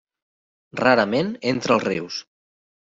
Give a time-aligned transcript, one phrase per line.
[0.81, 2.21] Rarament entra als rius.